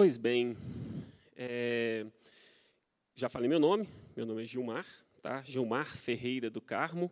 [0.00, 0.56] Pois bem,
[1.36, 2.06] é,
[3.14, 4.86] já falei meu nome, meu nome é Gilmar,
[5.20, 5.42] tá?
[5.42, 7.10] Gilmar Ferreira do Carmo,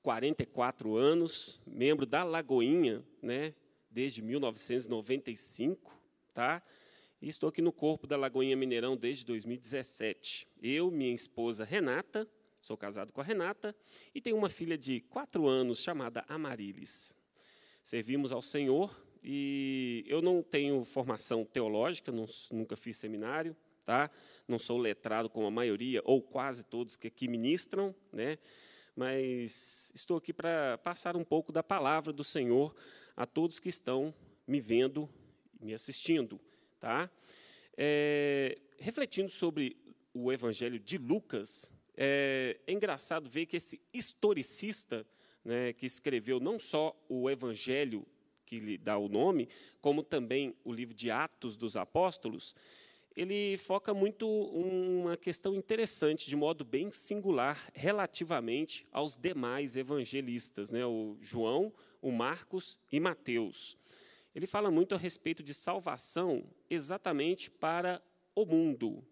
[0.00, 3.54] 44 anos, membro da Lagoinha, né?
[3.90, 5.94] Desde 1995,
[6.32, 6.62] tá?
[7.20, 10.48] E estou aqui no corpo da Lagoinha Mineirão desde 2017.
[10.62, 12.26] Eu, minha esposa Renata,
[12.62, 13.76] sou casado com a Renata,
[14.14, 17.14] e tenho uma filha de quatro anos chamada Amarilis.
[17.82, 18.90] Servimos ao Senhor
[19.24, 24.10] e eu não tenho formação teológica, não, nunca fiz seminário, tá?
[24.46, 28.38] Não sou letrado como a maioria ou quase todos que aqui ministram, né?
[28.94, 32.74] Mas estou aqui para passar um pouco da palavra do Senhor
[33.16, 34.14] a todos que estão
[34.46, 35.08] me vendo,
[35.60, 36.40] me assistindo,
[36.78, 37.10] tá?
[37.76, 39.76] É, refletindo sobre
[40.12, 45.06] o Evangelho de Lucas, é, é engraçado ver que esse historicista,
[45.44, 48.06] né, que escreveu não só o Evangelho
[48.52, 49.48] que lhe dá o nome,
[49.80, 52.54] como também o livro de Atos dos Apóstolos,
[53.16, 60.84] ele foca muito uma questão interessante, de modo bem singular, relativamente aos demais evangelistas, né?
[60.84, 63.78] o João, o Marcos e Mateus.
[64.34, 68.02] Ele fala muito a respeito de salvação exatamente para
[68.34, 69.02] o mundo.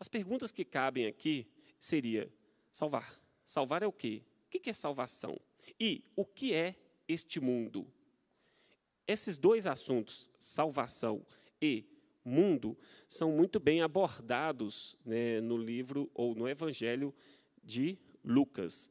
[0.00, 1.46] As perguntas que cabem aqui
[1.78, 2.32] seria
[2.72, 3.20] salvar.
[3.44, 4.22] Salvar é o quê?
[4.46, 5.38] O que é salvação?
[5.78, 6.74] E o que é
[7.06, 7.86] este mundo?
[9.06, 11.26] Esses dois assuntos, salvação
[11.60, 11.84] e
[12.24, 17.12] mundo, são muito bem abordados né, no livro ou no Evangelho
[17.64, 18.90] de Lucas.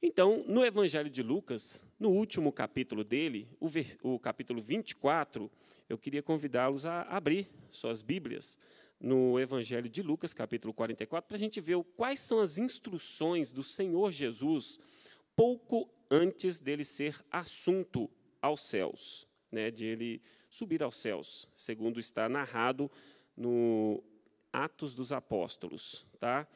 [0.00, 3.68] Então, no Evangelho de Lucas, no último capítulo dele, o,
[4.02, 5.50] o capítulo 24,
[5.88, 8.58] eu queria convidá-los a abrir suas Bíblias
[8.98, 13.62] no Evangelho de Lucas, capítulo 44, para a gente ver quais são as instruções do
[13.62, 14.78] Senhor Jesus
[15.36, 22.28] pouco antes dele ser assunto aos céus né, de ele subir aos céus, segundo está
[22.28, 22.90] narrado
[23.36, 24.02] no
[24.52, 26.46] Atos dos Apóstolos, tá?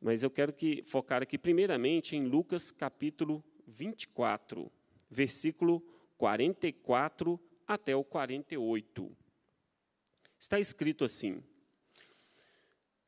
[0.00, 4.70] Mas eu quero que focar aqui primeiramente em Lucas capítulo 24,
[5.10, 5.80] versículo
[6.16, 9.16] 44 até o 48.
[10.38, 11.42] Está escrito assim: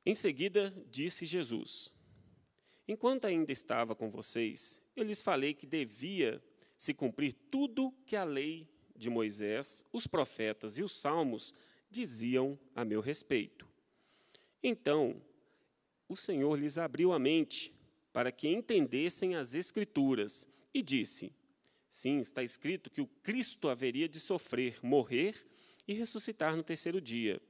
[0.07, 1.93] Em seguida disse Jesus:
[2.87, 6.43] Enquanto ainda estava com vocês, eu lhes falei que devia
[6.77, 11.53] se cumprir tudo que a lei de Moisés, os profetas e os salmos
[11.91, 13.69] diziam a meu respeito.
[14.63, 15.21] Então,
[16.09, 17.75] o Senhor lhes abriu a mente
[18.13, 21.33] para que entendessem as Escrituras e disse:
[21.89, 25.45] Sim, está escrito que o Cristo haveria de sofrer, morrer
[25.87, 27.41] e ressuscitar no terceiro dia.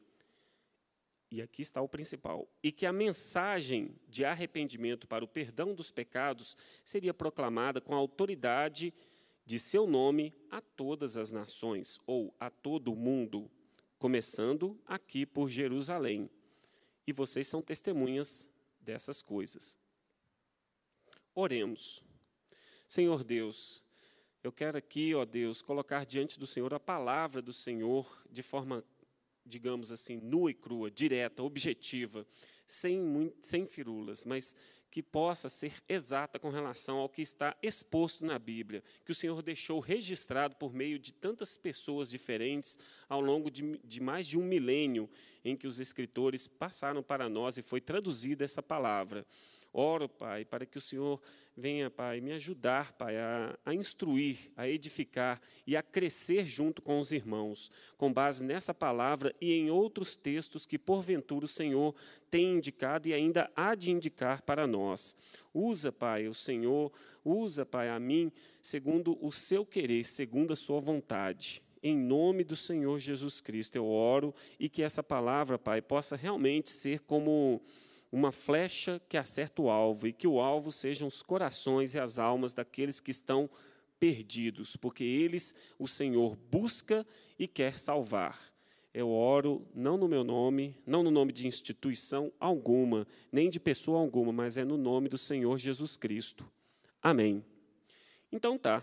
[1.30, 5.90] E aqui está o principal: e que a mensagem de arrependimento para o perdão dos
[5.90, 8.92] pecados seria proclamada com autoridade
[9.44, 13.50] de seu nome a todas as nações, ou a todo o mundo,
[13.98, 16.30] começando aqui por Jerusalém.
[17.06, 18.48] E vocês são testemunhas
[18.80, 19.78] dessas coisas.
[21.34, 22.02] Oremos.
[22.86, 23.82] Senhor Deus,
[24.42, 28.84] eu quero aqui, ó Deus, colocar diante do Senhor a palavra do Senhor de forma,
[29.44, 32.26] digamos assim, nua e crua, direta, objetiva,
[32.66, 34.54] sem, sem firulas, mas
[34.94, 39.42] que possa ser exata com relação ao que está exposto na Bíblia, que o Senhor
[39.42, 42.78] deixou registrado por meio de tantas pessoas diferentes
[43.08, 45.10] ao longo de, de mais de um milênio
[45.44, 49.26] em que os escritores passaram para nós e foi traduzida essa palavra.
[49.76, 51.20] Oro, Pai, para que o Senhor
[51.56, 57.00] venha, Pai, me ajudar, Pai, a, a, instruir, a edificar e a crescer junto com
[57.00, 61.92] os irmãos, com base nessa palavra e em outros textos que, porventura, o Senhor
[62.30, 65.16] tem indicado e ainda há de indicar para nós.
[65.52, 66.92] Usa, Pai, o Senhor,
[67.24, 68.30] usa, Pai, a mim,
[68.62, 71.64] segundo o seu querer, segundo a sua vontade.
[71.82, 76.70] Em nome do Senhor Jesus Cristo, eu oro e que essa palavra, Pai, possa realmente
[76.70, 77.60] ser como
[78.14, 82.16] uma flecha que acerta o alvo, e que o alvo sejam os corações e as
[82.16, 83.50] almas daqueles que estão
[83.98, 87.04] perdidos, porque eles o Senhor busca
[87.36, 88.38] e quer salvar.
[88.94, 93.98] Eu oro não no meu nome, não no nome de instituição alguma, nem de pessoa
[93.98, 96.48] alguma, mas é no nome do Senhor Jesus Cristo.
[97.02, 97.44] Amém.
[98.30, 98.80] Então tá.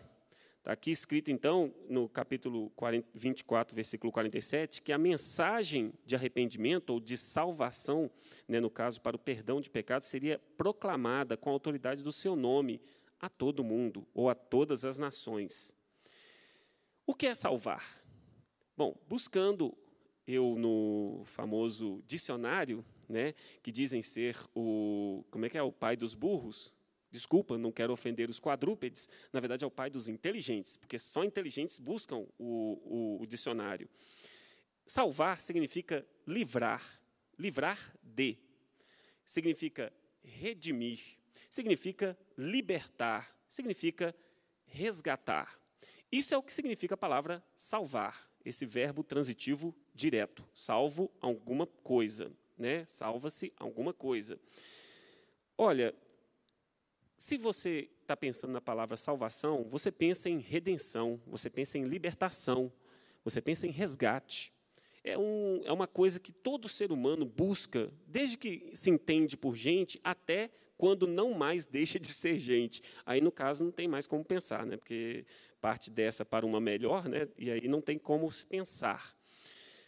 [0.62, 2.72] Está aqui escrito, então, no capítulo
[3.16, 8.12] 24, versículo 47, que a mensagem de arrependimento ou de salvação,
[8.48, 12.36] né, no caso, para o perdão de pecados, seria proclamada com a autoridade do seu
[12.36, 12.80] nome
[13.20, 15.76] a todo mundo ou a todas as nações.
[17.08, 18.00] O que é salvar?
[18.78, 19.76] Bom, buscando
[20.28, 25.98] eu no famoso dicionário, né, que dizem ser o, como é que é, o pai
[25.98, 26.80] dos burros,
[27.12, 29.10] Desculpa, não quero ofender os quadrúpedes.
[29.34, 33.90] Na verdade, é o pai dos inteligentes, porque só inteligentes buscam o, o, o dicionário.
[34.86, 37.02] salvar significa livrar,
[37.38, 38.38] livrar de.
[39.26, 39.92] Significa
[40.24, 41.00] redimir,
[41.50, 44.16] significa libertar, significa
[44.66, 45.60] resgatar.
[46.12, 50.48] Isso é o que significa a palavra salvar, esse verbo transitivo direto.
[50.54, 52.86] Salvo alguma coisa, né?
[52.86, 54.40] Salva-se alguma coisa.
[55.58, 55.94] Olha,
[57.22, 62.74] se você está pensando na palavra salvação, você pensa em redenção, você pensa em libertação,
[63.24, 64.52] você pensa em resgate.
[65.04, 69.56] É, um, é uma coisa que todo ser humano busca, desde que se entende por
[69.56, 72.82] gente até quando não mais deixa de ser gente.
[73.06, 74.76] Aí, no caso, não tem mais como pensar, né?
[74.76, 75.24] porque
[75.62, 77.28] parte dessa para uma melhor, né?
[77.38, 79.16] e aí não tem como se pensar.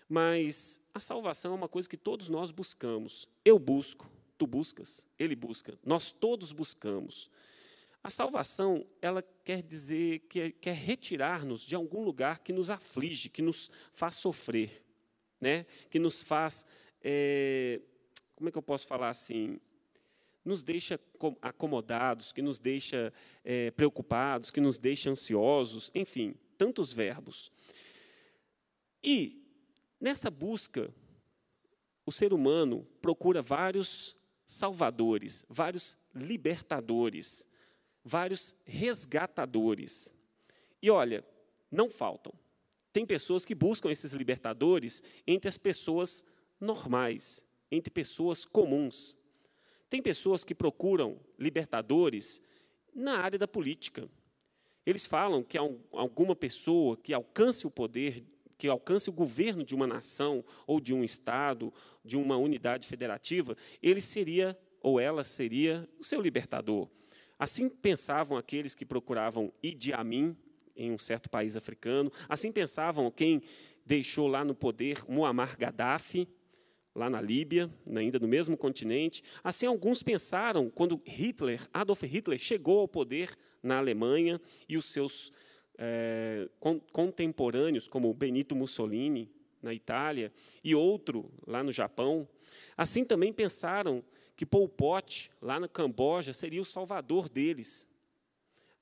[0.08, 3.28] Mas a salvação é uma coisa que todos nós buscamos.
[3.44, 4.08] Eu busco,
[4.44, 7.30] tu buscas, ele busca, nós todos buscamos.
[8.04, 13.42] A salvação, ela quer dizer que quer retirar-nos de algum lugar que nos aflige, que
[13.42, 14.84] nos faz sofrer,
[15.40, 15.66] né?
[15.90, 16.66] que nos faz,
[17.02, 17.80] é,
[18.36, 19.58] como é que eu posso falar assim?
[20.44, 21.00] Nos deixa
[21.42, 23.14] acomodados, que nos deixa
[23.46, 27.50] é, preocupados, que nos deixa ansiosos, enfim, tantos verbos.
[29.02, 29.42] E,
[30.02, 30.94] nessa busca,
[32.06, 37.48] o ser humano procura vários salvadores, vários libertadores,
[38.04, 40.14] vários resgatadores.
[40.82, 41.26] E olha,
[41.72, 42.34] não faltam.
[42.92, 46.24] Tem pessoas que buscam esses libertadores entre as pessoas
[46.60, 49.18] normais, entre pessoas comuns.
[49.90, 52.42] Tem pessoas que procuram libertadores
[52.94, 54.10] na área da política.
[54.86, 58.24] Eles falam que alguma pessoa que alcance o poder
[58.64, 63.58] que alcance o governo de uma nação ou de um estado, de uma unidade federativa,
[63.82, 66.88] ele seria ou ela seria o seu libertador.
[67.38, 70.34] Assim pensavam aqueles que procuravam Idi Amin
[70.78, 73.42] em um certo país africano, assim pensavam quem
[73.86, 76.26] deixou lá no poder Muammar Gaddafi,
[76.96, 79.22] lá na Líbia, ainda no mesmo continente.
[79.44, 84.40] Assim alguns pensaram quando Hitler, Adolf Hitler, chegou ao poder na Alemanha
[84.70, 85.34] e os seus
[85.78, 86.50] é,
[86.92, 89.30] contemporâneos, como Benito Mussolini,
[89.62, 90.32] na Itália,
[90.64, 92.28] e outro lá no Japão.
[92.76, 94.04] Assim também pensaram
[94.36, 97.88] que Pol Pot, lá na Camboja, seria o salvador deles.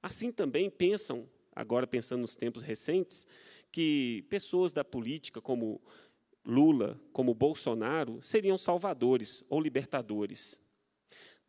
[0.02, 3.28] Assim também pensam, agora pensando nos tempos recentes,
[3.72, 5.82] que pessoas da política, como
[6.46, 10.61] Lula, como Bolsonaro, seriam salvadores ou libertadores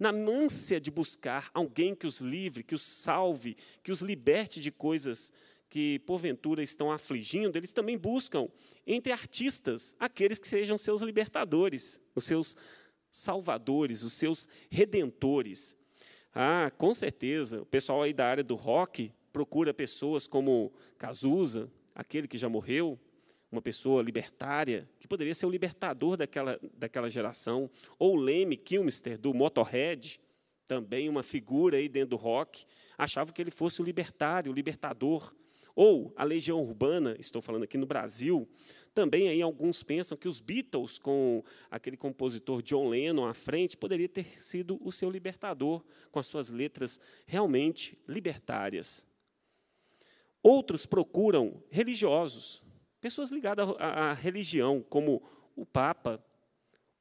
[0.02, 4.72] na ânsia de buscar alguém que os livre, que os salve, que os liberte de
[4.72, 5.32] coisas
[5.70, 8.48] que porventura estão afligindo, eles também buscam
[8.84, 12.56] entre artistas aqueles que sejam seus libertadores, os seus
[13.12, 15.76] salvadores, os seus redentores.
[16.34, 22.26] Ah, com certeza, o pessoal aí da área do rock procura pessoas como Cazuza, aquele
[22.26, 22.98] que já morreu,
[23.52, 29.34] uma pessoa libertária, que poderia ser o libertador daquela, daquela geração, ou Leme Kilmister, do
[29.34, 30.18] Motorhead,
[30.66, 32.64] também uma figura aí dentro do rock,
[32.96, 35.34] achava que ele fosse o libertário, o libertador.
[35.74, 38.46] Ou a Legião Urbana, estou falando aqui no Brasil,
[38.94, 44.08] também aí alguns pensam que os Beatles, com aquele compositor John Lennon à frente, poderia
[44.08, 49.06] ter sido o seu libertador, com as suas letras realmente libertárias.
[50.42, 52.62] Outros procuram religiosos,
[53.02, 55.20] Pessoas ligadas à, religião, como
[55.56, 56.24] o Papa,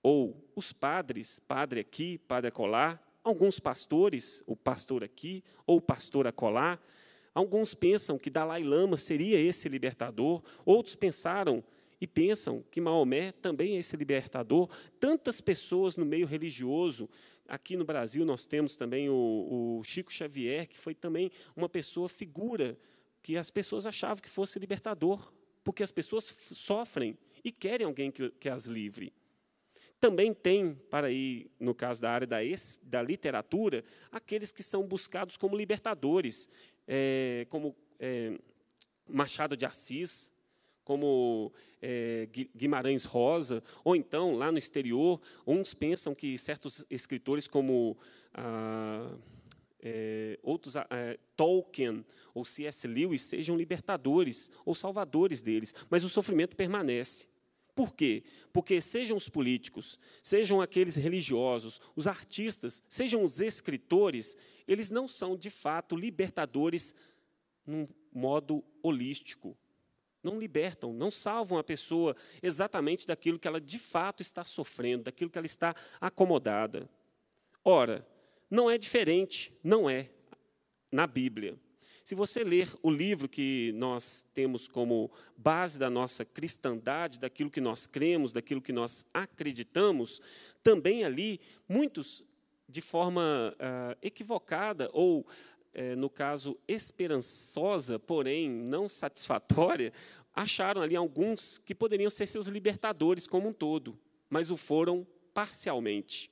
[0.02, 6.26] ou os padres, padre aqui, padre acolá, alguns pastores, o pastor aqui, ou o pastor
[6.26, 6.80] acolá.
[7.36, 11.64] Alguns pensam que Dalai Lama seria esse libertador, outros pensaram
[12.02, 14.72] e pensam que Maomé também é esse libertador.
[15.00, 17.08] Tantas pessoas no meio religioso.
[17.48, 22.10] Aqui no Brasil nós temos também o, o Chico Xavier, que foi também uma pessoa,
[22.10, 22.76] figura,
[23.22, 25.32] que as pessoas achavam que fosse libertador
[25.64, 29.14] porque as pessoas sofrem e querem alguém que, que as livre.
[30.00, 32.38] Também tem, para ir, no caso da área da,
[32.84, 36.50] da literatura, aqueles que são buscados como libertadores,
[36.88, 38.40] é, como é,
[39.08, 40.34] Machado de Assis,
[40.84, 47.98] como é, Guimarães Rosa, ou então, lá no exterior, uns pensam que certos escritores como.
[48.34, 49.16] Ah,
[49.82, 52.88] é, outros, é, Tolkien ou C.S.
[52.88, 57.28] Lewis sejam libertadores ou salvadores deles, mas o sofrimento permanece.
[57.74, 58.24] Por quê?
[58.52, 65.36] Porque sejam os políticos, sejam aqueles religiosos, os artistas, sejam os escritores, eles não são
[65.36, 66.94] de fato libertadores
[67.66, 69.58] num modo holístico.
[70.22, 75.32] Não libertam, não salvam a pessoa exatamente daquilo que ela de fato está sofrendo, daquilo
[75.32, 76.88] que ela está acomodada.
[77.64, 78.06] Ora,
[78.52, 80.10] não é diferente, não é,
[80.92, 81.58] na Bíblia.
[82.04, 87.62] Se você ler o livro que nós temos como base da nossa cristandade, daquilo que
[87.62, 90.20] nós cremos, daquilo que nós acreditamos,
[90.62, 91.40] também ali,
[91.70, 92.24] muitos,
[92.68, 95.26] de forma uh, equivocada ou,
[95.74, 99.94] eh, no caso, esperançosa, porém não satisfatória,
[100.34, 103.98] acharam ali alguns que poderiam ser seus libertadores como um todo,
[104.30, 106.31] mas o foram parcialmente.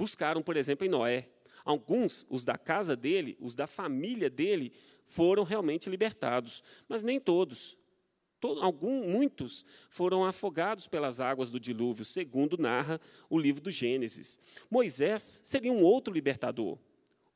[0.00, 1.28] Buscaram, por exemplo, em Noé.
[1.62, 4.72] Alguns, os da casa dele, os da família dele,
[5.06, 7.76] foram realmente libertados, mas nem todos.
[8.40, 14.40] Todo, algum, muitos foram afogados pelas águas do dilúvio, segundo narra o livro do Gênesis.
[14.70, 16.78] Moisés seria um outro libertador,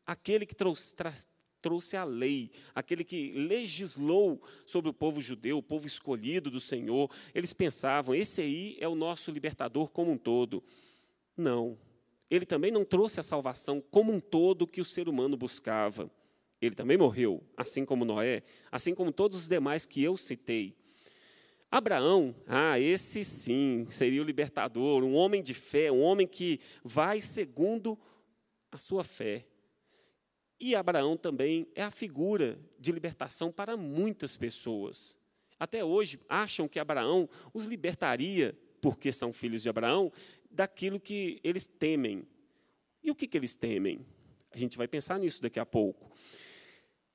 [0.07, 1.13] aquele que trouxe, tra,
[1.61, 7.11] trouxe a lei, aquele que legislou sobre o povo judeu, o povo escolhido do Senhor.
[7.35, 10.65] Eles pensavam, esse aí é o nosso libertador como um todo.
[11.37, 11.77] Não,
[12.31, 16.11] ele também não trouxe a salvação como um todo que o ser humano buscava.
[16.61, 20.77] Ele também morreu, assim como Noé, assim como todos os demais que eu citei.
[21.71, 27.21] Abraão, ah, esse sim, seria o libertador, um homem de fé, um homem que vai
[27.21, 27.99] segundo
[28.71, 29.47] a sua fé.
[30.59, 35.19] E Abraão também é a figura de libertação para muitas pessoas.
[35.59, 40.13] Até hoje acham que Abraão os libertaria, porque são filhos de Abraão,
[40.51, 42.27] daquilo que eles temem.
[43.03, 44.05] E o que, que eles temem?
[44.51, 46.11] A gente vai pensar nisso daqui a pouco.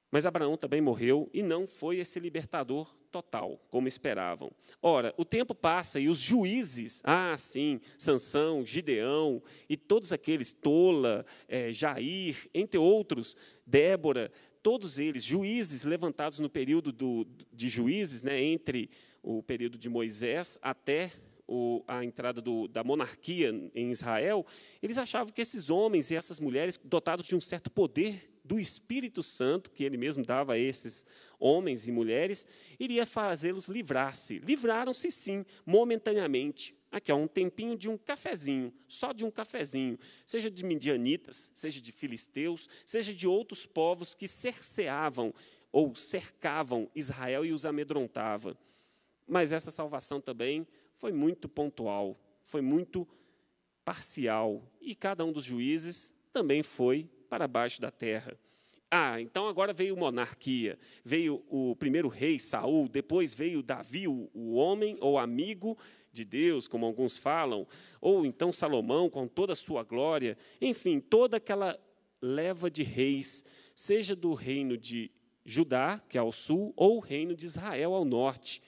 [0.10, 4.52] Mas Abraão também morreu e não foi esse libertador total, como esperavam.
[4.82, 11.24] Ora, o tempo passa e os juízes, ah, sim, Sansão, Gideão e todos aqueles, Tola,
[11.48, 14.32] é, Jair, entre outros, Débora,
[14.64, 18.90] todos eles, juízes levantados no período do, de juízes, né, entre
[19.22, 21.12] o período de Moisés até
[21.50, 24.46] o, a entrada do, da monarquia em Israel,
[24.84, 29.24] eles achavam que esses homens e essas mulheres, dotados de um certo poder do Espírito
[29.24, 31.08] Santo, que ele mesmo dava a esses
[31.40, 32.46] homens e mulheres,
[32.80, 34.38] iria fazê-los livrar-se.
[34.40, 36.76] Livraram-se, sim, momentaneamente.
[36.92, 41.82] Aqui, ó, um tempinho de um cafezinho, só de um cafezinho, seja de midianitas, seja
[41.82, 45.34] de filisteus, seja de outros povos que cerceavam
[45.72, 48.58] ou cercavam Israel e os amedrontava.
[49.28, 50.68] Mas essa salvação também
[51.00, 53.08] foi muito pontual, foi muito
[53.86, 58.38] parcial, e cada um dos juízes também foi para baixo da terra.
[58.92, 64.98] Ah, então agora veio monarquia, veio o primeiro rei Saul, depois veio Davi, o, homem
[65.00, 65.78] ou amigo
[66.12, 67.66] de Deus, como alguns falam,
[68.02, 71.80] ou então Salomão com toda a sua glória, enfim, toda aquela
[72.22, 75.10] leva de reis, seja do reino de
[75.46, 78.62] Judá, que é ao sul, ou o reino de Israel ao norte.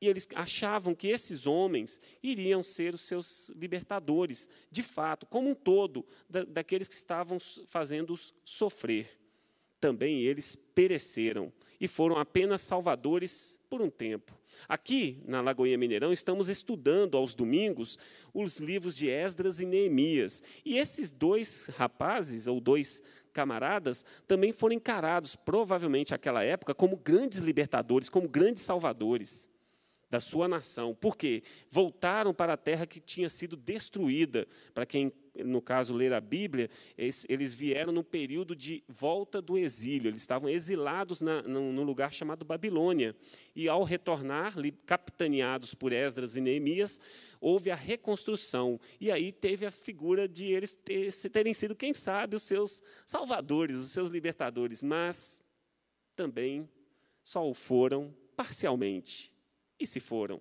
[0.00, 5.54] E eles achavam que esses homens iriam ser os seus libertadores, de fato, como um
[5.54, 9.18] todo, da, daqueles que estavam fazendo-os sofrer.
[9.78, 14.38] Também eles pereceram e foram apenas salvadores por um tempo.
[14.68, 17.98] Aqui, na Lagoinha Mineirão, estamos estudando aos domingos
[18.32, 20.42] os livros de Esdras e Neemias.
[20.64, 23.02] E esses dois rapazes, ou dois
[23.32, 29.48] camaradas, também foram encarados, provavelmente naquela época, como grandes libertadores, como grandes salvadores
[30.10, 30.94] da sua nação.
[30.94, 31.42] Por quê?
[31.70, 34.46] Voltaram para a terra que tinha sido destruída.
[34.74, 40.08] Para quem, no caso, ler a Bíblia, eles vieram no período de volta do exílio.
[40.08, 43.14] Eles estavam exilados num lugar chamado Babilônia.
[43.54, 47.00] E, ao retornar, capitaneados por Esdras e Neemias,
[47.40, 48.80] houve a reconstrução.
[49.00, 50.76] E aí teve a figura de eles
[51.32, 54.82] terem sido, quem sabe, os seus salvadores, os seus libertadores.
[54.82, 55.40] Mas
[56.16, 56.68] também
[57.22, 59.38] só o foram parcialmente
[59.80, 60.40] e se foram.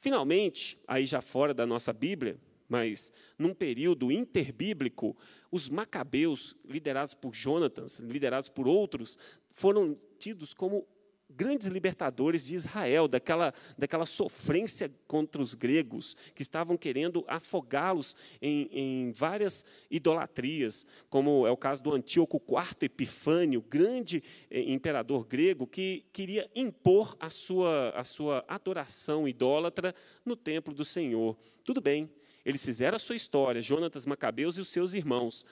[0.00, 2.38] Finalmente, aí já fora da nossa Bíblia,
[2.68, 5.16] mas num período interbíblico,
[5.50, 9.18] os macabeus, liderados por Jonatas, liderados por outros,
[9.50, 10.86] foram tidos como
[11.30, 18.68] grandes libertadores de Israel, daquela, daquela sofrência contra os gregos, que estavam querendo afogá-los em,
[18.72, 25.66] em, várias idolatrias, como é o caso do Antíoco IV Epifânio, grande eh, imperador grego,
[25.66, 29.94] que queria impor a sua, a sua adoração idólatra
[30.24, 31.36] no templo do Senhor.
[31.62, 32.10] Tudo bem,
[32.44, 35.44] eles fizeram a sua história, Jonatas Macabeus e os seus irmãos,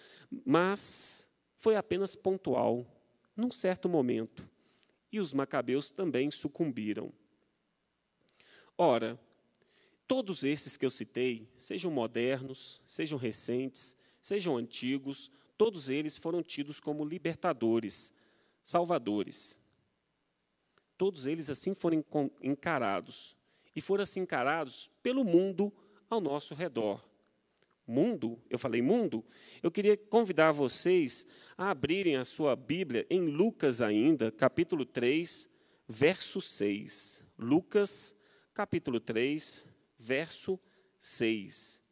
[0.44, 2.86] mas foi apenas pontual,
[3.36, 4.55] num certo momento
[5.16, 7.12] e os macabeus também sucumbiram.
[8.76, 9.18] Ora,
[10.06, 16.80] todos esses que eu citei, sejam modernos, sejam recentes, sejam antigos, todos eles foram tidos
[16.80, 18.12] como libertadores,
[18.62, 19.58] salvadores.
[20.98, 22.04] Todos eles assim foram
[22.42, 23.34] encarados.
[23.74, 25.72] E foram assim encarados pelo mundo
[26.10, 27.02] ao nosso redor.
[27.86, 29.24] Mundo, eu falei mundo,
[29.62, 31.26] eu queria convidar vocês
[31.56, 35.48] a abrirem a sua Bíblia em Lucas ainda, capítulo 3,
[35.88, 37.24] verso 6.
[37.38, 38.16] Lucas,
[38.52, 40.58] capítulo 3, verso
[40.98, 41.82] 6.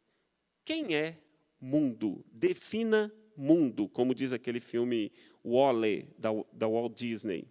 [0.63, 1.17] Quem é
[1.59, 2.25] mundo?
[2.31, 5.11] Defina mundo, como diz aquele filme
[5.43, 7.47] Wall-E, da, da Walt Disney.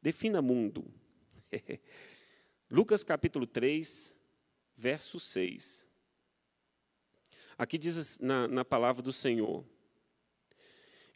[0.00, 0.84] Defina mundo.
[2.70, 4.16] Lucas capítulo 3,
[4.76, 5.88] verso 6.
[7.56, 9.64] Aqui diz na, na palavra do Senhor: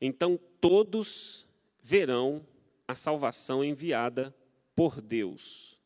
[0.00, 1.46] Então todos
[1.82, 2.46] verão
[2.86, 4.34] a salvação enviada
[4.74, 5.80] por Deus.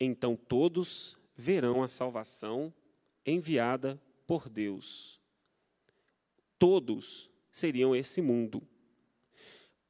[0.00, 2.72] Então todos verão a salvação
[3.24, 5.20] enviada por Deus.
[6.58, 8.62] Todos seriam esse mundo.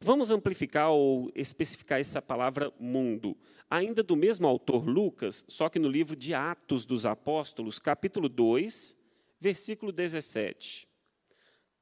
[0.00, 3.36] Vamos amplificar ou especificar essa palavra mundo.
[3.70, 8.96] Ainda do mesmo autor Lucas, só que no livro de Atos dos Apóstolos, capítulo 2,
[9.42, 10.86] versículo 17.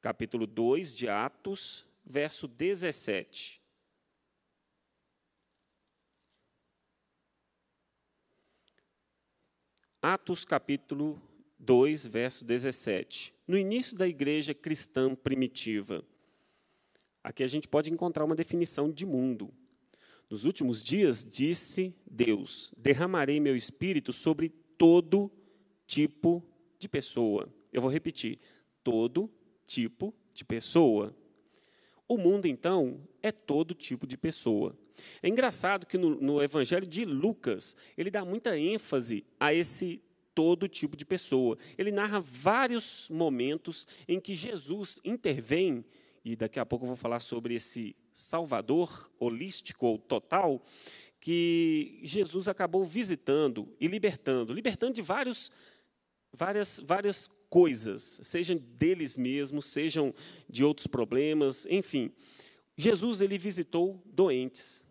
[0.00, 3.60] Capítulo 2 de Atos, verso 17.
[10.00, 11.20] Atos capítulo
[11.58, 13.34] 2, verso 17.
[13.46, 16.02] No início da igreja cristã primitiva,
[17.22, 19.52] Aqui a gente pode encontrar uma definição de mundo.
[20.30, 25.30] Nos últimos dias, disse Deus: derramarei meu espírito sobre todo
[25.86, 26.49] tipo
[26.80, 27.48] de pessoa.
[27.72, 28.40] Eu vou repetir:
[28.82, 29.30] todo
[29.64, 31.14] tipo de pessoa.
[32.08, 34.76] O mundo, então, é todo tipo de pessoa.
[35.22, 40.02] É engraçado que no, no Evangelho de Lucas, ele dá muita ênfase a esse
[40.34, 41.56] todo tipo de pessoa.
[41.78, 45.84] Ele narra vários momentos em que Jesus intervém
[46.24, 50.62] e daqui a pouco eu vou falar sobre esse Salvador holístico ou total,
[51.18, 55.50] que Jesus acabou visitando e libertando, libertando de vários,
[56.32, 60.14] várias, várias coisas, sejam deles mesmos, sejam
[60.48, 62.12] de outros problemas, enfim.
[62.76, 64.84] Jesus ele visitou doentes.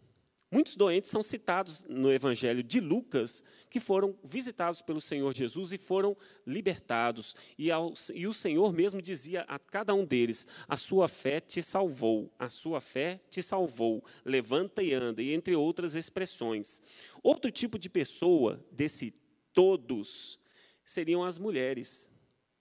[0.51, 5.77] Muitos doentes são citados no Evangelho de Lucas que foram visitados pelo Senhor Jesus e
[5.77, 7.35] foram libertados.
[7.55, 11.61] E, ao, e o Senhor mesmo dizia a cada um deles: A sua fé te
[11.61, 16.81] salvou, a sua fé te salvou, levanta e anda, e entre outras expressões.
[17.21, 19.13] Outro tipo de pessoa, desse
[19.53, 20.39] todos,
[20.89, 22.09] seriam as mulheres.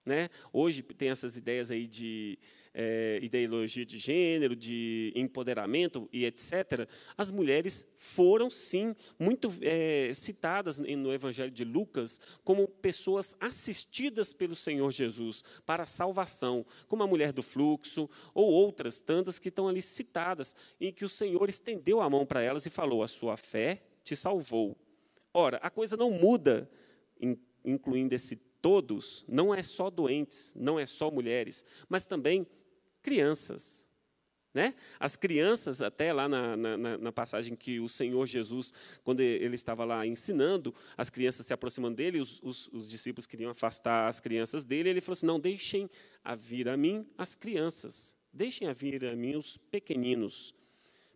[0.04, 0.28] Né?
[0.52, 2.38] Hoje tem essas ideias aí de
[2.74, 6.86] é, ideologia de gênero, de empoderamento e etc.,
[7.16, 14.54] as mulheres foram, sim, muito é, citadas no Evangelho de Lucas como pessoas assistidas pelo
[14.54, 19.68] Senhor Jesus para a salvação, como a mulher do fluxo, ou outras tantas que estão
[19.68, 23.38] ali citadas, em que o Senhor estendeu a mão para elas e falou: A sua
[23.38, 24.76] fé te salvou.
[25.32, 26.70] Ora, a coisa não muda,
[27.68, 32.46] incluindo esse todos, não é só doentes, não é só mulheres, mas também
[33.02, 33.86] crianças.
[34.52, 34.74] Né?
[34.98, 38.72] As crianças, até lá na, na, na, passagem que o Senhor Jesus,
[39.04, 43.50] quando ele estava lá ensinando, as crianças se aproximando dele, os, os, os discípulos queriam
[43.50, 45.88] afastar as crianças dele, ele falou assim: não, deixem
[46.24, 50.54] a vir a mim as crianças, deixem a vir a mim os pequeninos,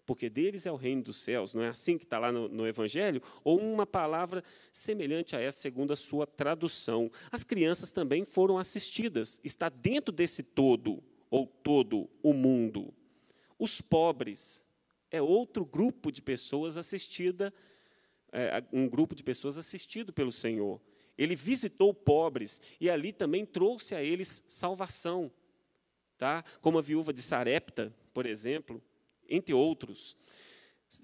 [0.04, 1.54] porque deles é o reino dos céus.
[1.54, 3.22] Não é assim que está lá no, no Evangelho?
[3.44, 7.10] Ou uma palavra semelhante a essa, segundo a sua tradução.
[7.30, 12.92] As crianças também foram assistidas, está dentro desse todo ou todo o mundo.
[13.58, 14.66] Os pobres
[15.10, 17.52] é outro grupo de pessoas assistida,
[18.32, 20.80] é, um grupo de pessoas assistido pelo Senhor.
[21.16, 25.30] Ele visitou pobres e ali também trouxe a eles salvação,
[26.18, 26.42] tá?
[26.60, 28.82] Como a viúva de Sarepta, por exemplo,
[29.28, 30.16] entre outros.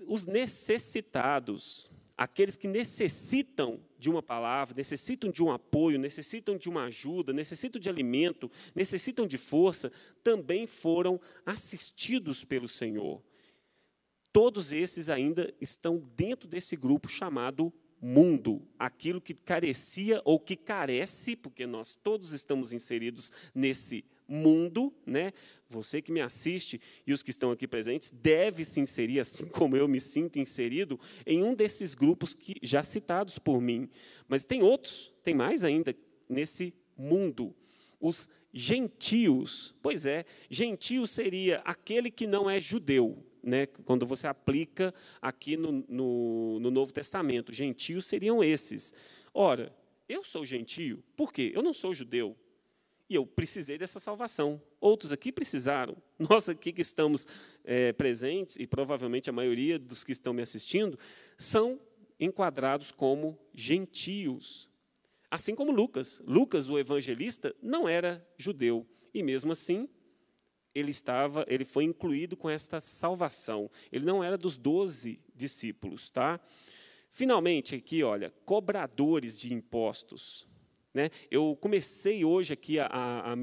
[0.06, 6.84] Os necessitados, aqueles que necessitam de uma palavra, necessitam de um apoio, necessitam de uma
[6.84, 9.90] ajuda, necessitam de alimento, necessitam de força,
[10.22, 13.22] também foram assistidos pelo Senhor.
[14.32, 21.34] Todos esses ainda estão dentro desse grupo chamado mundo, aquilo que carecia ou que carece,
[21.34, 25.32] porque nós todos estamos inseridos nesse mundo, né?
[25.70, 29.76] Você que me assiste e os que estão aqui presentes deve se inserir, assim como
[29.76, 33.88] eu me sinto inserido, em um desses grupos que já citados por mim.
[34.28, 35.96] Mas tem outros, tem mais ainda
[36.28, 37.54] nesse mundo.
[37.98, 39.74] Os gentios.
[39.82, 45.84] Pois é, gentio seria aquele que não é judeu, né, quando você aplica aqui no,
[45.88, 47.52] no, no, Novo Testamento.
[47.52, 48.92] Gentios seriam esses.
[49.32, 49.74] Ora,
[50.08, 51.52] eu sou gentio, por quê?
[51.54, 52.36] Eu não sou judeu.
[53.08, 54.60] E eu precisei dessa salvação.
[54.80, 55.96] Outros aqui precisaram.
[56.18, 57.26] Nós aqui que estamos
[57.64, 60.98] é, presentes, e provavelmente a maioria dos que estão me assistindo,
[61.38, 61.80] são
[62.20, 64.68] enquadrados como gentios.
[65.30, 66.22] Assim como Lucas.
[66.26, 68.86] Lucas, o evangelista, não era judeu.
[69.14, 69.88] E mesmo assim,
[70.74, 73.70] ele estava, ele foi incluído com esta salvação.
[73.92, 76.40] Ele não era dos doze discípulos, tá?
[77.10, 80.47] Finalmente, aqui, olha, cobradores de impostos.
[80.92, 81.10] Né?
[81.30, 83.36] Eu comecei hoje aqui a, a,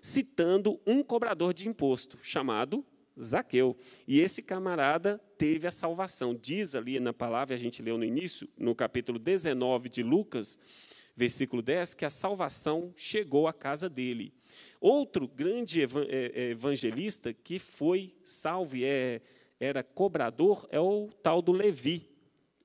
[0.00, 2.84] citando um cobrador de imposto, chamado
[3.20, 3.76] Zaqueu.
[4.06, 6.34] E esse camarada teve a salvação.
[6.34, 10.58] Diz ali na palavra, a gente leu no início, no capítulo 19 de Lucas,
[11.16, 14.32] versículo 10, que a salvação chegou à casa dele.
[14.80, 19.20] Outro grande é, é, evangelista que foi salvo e é,
[19.60, 22.10] era cobrador é o tal do Levi,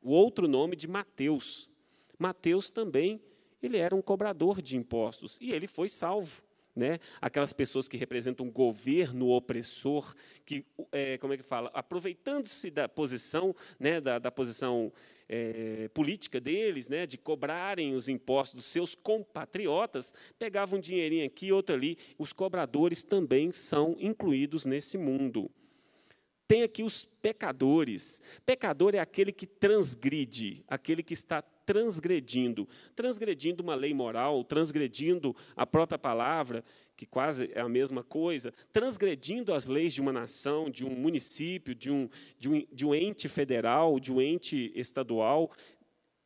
[0.01, 1.69] o outro nome de Mateus.
[2.17, 3.21] Mateus também
[3.61, 6.41] ele era um cobrador de impostos e ele foi salvo.
[6.75, 6.99] Né?
[7.19, 10.13] Aquelas pessoas que representam um governo opressor,
[10.45, 14.93] que, é, como é que fala, aproveitando-se da posição, né, da, da posição
[15.27, 21.51] é, política deles, né, de cobrarem os impostos dos seus compatriotas, pegavam um dinheirinho aqui,
[21.51, 21.97] outro ali.
[22.17, 25.49] Os cobradores também são incluídos nesse mundo.
[26.47, 28.21] Tem aqui os pecadores.
[28.45, 35.67] Pecador é aquele que transgride, aquele que está transgredindo, transgredindo uma lei moral, transgredindo a
[35.67, 36.63] própria palavra,
[36.95, 41.75] que quase é a mesma coisa, transgredindo as leis de uma nação, de um município,
[41.75, 45.51] de um, de um, de um ente federal, de um ente estadual.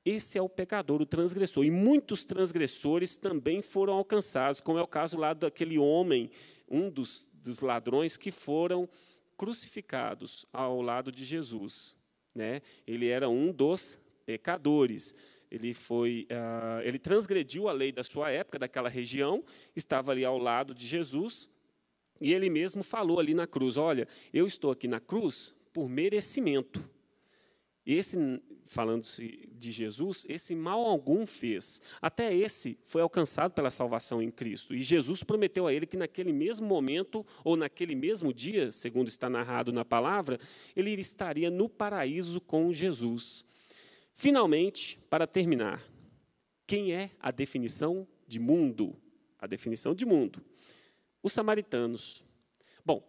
[0.06, 1.66] Esse é o pecador, o transgressor.
[1.66, 6.30] E muitos transgressores também foram alcançados, como é o caso lá daquele homem,
[6.70, 8.88] um dos, dos ladrões que foram
[9.36, 11.98] crucificados ao lado de Jesus.
[12.36, 12.62] Né?
[12.86, 15.14] Ele era um dos pecadores.
[15.52, 19.44] Ele foi, uh, ele transgrediu a lei da sua época, daquela região,
[19.76, 21.50] estava ali ao lado de Jesus,
[22.22, 26.90] e ele mesmo falou ali na cruz: Olha, eu estou aqui na cruz por merecimento.
[27.86, 28.18] Esse,
[28.66, 31.82] falando-se de Jesus, esse mal algum fez.
[32.00, 34.76] Até esse foi alcançado pela salvação em Cristo.
[34.76, 39.30] E Jesus prometeu a ele que naquele mesmo momento, ou naquele mesmo dia, segundo está
[39.30, 40.40] narrado na palavra,
[40.76, 43.46] ele estaria no paraíso com Jesus.
[44.22, 45.84] Finalmente, para terminar,
[46.68, 48.96] quem é a definição de mundo?
[49.40, 50.46] A definição de mundo.
[51.24, 52.24] Os samaritanos.
[52.86, 53.02] Bom,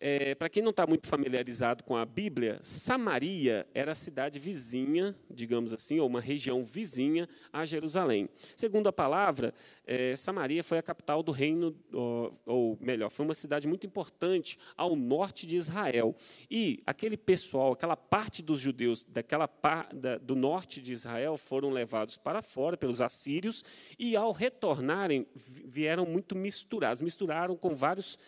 [0.00, 5.14] é, Para quem não está muito familiarizado com a Bíblia, Samaria era a cidade vizinha,
[5.30, 8.28] digamos assim, ou uma região vizinha a Jerusalém.
[8.56, 9.52] Segundo a palavra,
[9.86, 14.58] é, Samaria foi a capital do reino, ou, ou, melhor, foi uma cidade muito importante
[14.76, 16.14] ao norte de Israel.
[16.50, 19.48] E aquele pessoal, aquela parte dos judeus daquela
[19.94, 23.64] da, do norte de Israel foram levados para fora pelos assírios
[23.98, 28.18] e, ao retornarem, vieram muito misturados, misturaram com vários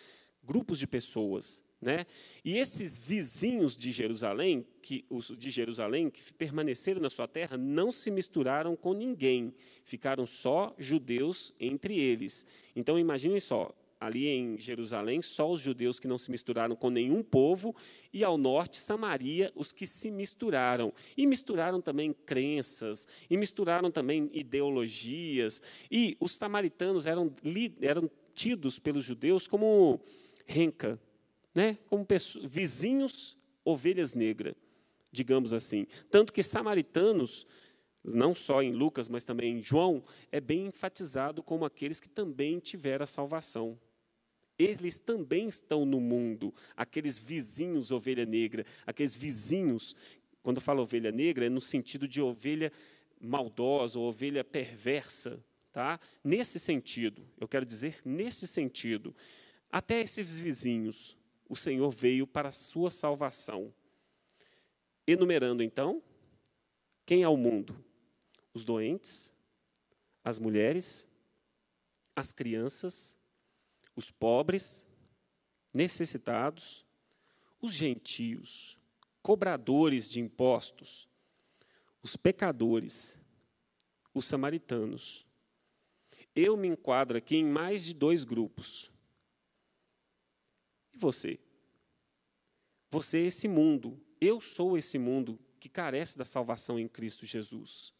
[0.50, 1.64] grupos de pessoas.
[1.80, 2.04] Né?
[2.44, 7.92] E esses vizinhos de Jerusalém, que os de Jerusalém, que permaneceram na sua terra, não
[7.92, 12.44] se misturaram com ninguém, ficaram só judeus entre eles.
[12.74, 17.22] Então imaginem só, ali em Jerusalém, só os judeus que não se misturaram com nenhum
[17.22, 17.76] povo,
[18.12, 20.92] e ao norte, Samaria, os que se misturaram.
[21.16, 25.62] E misturaram também crenças, e misturaram também ideologias.
[25.90, 27.32] E os samaritanos eram,
[27.80, 30.00] eram tidos pelos judeus como
[30.46, 31.00] renca,
[31.54, 31.78] né?
[31.88, 32.06] como
[32.48, 34.54] vizinhos, ovelhas negras,
[35.10, 35.86] digamos assim.
[36.10, 37.46] Tanto que samaritanos,
[38.02, 42.58] não só em Lucas, mas também em João, é bem enfatizado como aqueles que também
[42.58, 43.78] tiveram a salvação.
[44.58, 49.96] Eles também estão no mundo, aqueles vizinhos ovelha negra, aqueles vizinhos,
[50.42, 52.70] quando eu falo ovelha negra, é no sentido de ovelha
[53.20, 55.98] maldosa, ou ovelha perversa, tá?
[56.22, 59.14] Nesse sentido, eu quero dizer nesse sentido.
[59.72, 61.16] Até esses vizinhos,
[61.48, 63.72] o Senhor veio para a sua salvação.
[65.06, 66.02] Enumerando então,
[67.06, 67.84] quem é o mundo?
[68.52, 69.32] Os doentes,
[70.24, 71.08] as mulheres,
[72.16, 73.16] as crianças,
[73.94, 74.88] os pobres,
[75.72, 76.84] necessitados,
[77.60, 78.76] os gentios,
[79.22, 81.08] cobradores de impostos,
[82.02, 83.24] os pecadores,
[84.12, 85.24] os samaritanos.
[86.34, 88.90] Eu me enquadro aqui em mais de dois grupos
[91.00, 91.38] você?
[92.90, 94.00] Você é esse mundo.
[94.20, 97.92] Eu sou esse mundo que carece da salvação em Cristo Jesus.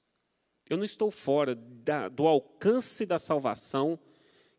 [0.69, 3.99] Eu não estou fora da, do alcance da salvação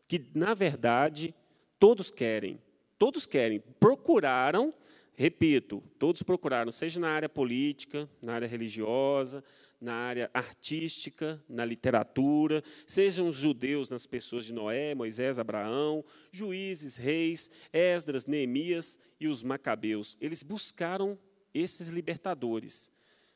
[0.06, 1.34] que, na verdade,
[1.78, 2.60] todos querem.
[2.98, 3.60] Todos querem.
[3.80, 4.72] Procuraram,
[5.14, 9.42] repito, todos procuraram, seja na área política, na área religiosa,
[9.82, 16.94] na área artística, na literatura, sejam os judeus nas pessoas de Noé, Moisés, Abraão, juízes,
[16.94, 20.16] reis, Esdras, Neemias e os macabeus.
[20.20, 21.18] Eles buscaram
[21.52, 22.92] esses libertadores,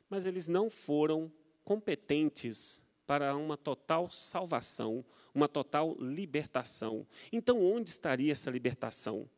[0.09, 1.32] mas eles não foram
[1.64, 5.04] competentes para uma total salvação,
[5.35, 7.06] uma total libertação.
[7.32, 9.28] Então, onde estaria essa libertação?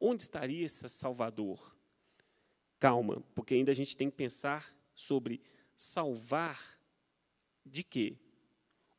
[0.00, 1.76] Onde estaria esse Salvador?
[2.78, 5.40] Calma, porque ainda a gente tem que pensar sobre
[5.80, 6.78] salvar
[7.64, 8.18] de quê?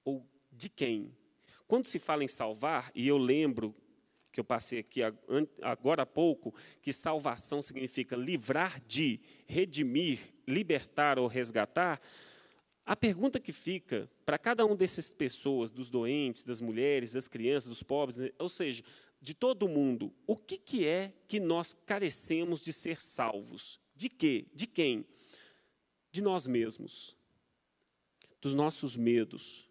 [0.03, 1.15] Ou de quem?
[1.67, 3.75] Quando se fala em salvar, e eu lembro
[4.31, 5.01] que eu passei aqui
[5.61, 12.01] agora há pouco, que salvação significa livrar de, redimir, libertar ou resgatar,
[12.83, 17.69] a pergunta que fica para cada um dessas pessoas, dos doentes, das mulheres, das crianças,
[17.69, 18.83] dos pobres, né, ou seja,
[19.21, 23.79] de todo mundo, o que, que é que nós carecemos de ser salvos?
[23.95, 24.47] De quê?
[24.51, 25.05] De quem?
[26.11, 27.15] De nós mesmos,
[28.41, 29.69] dos nossos medos,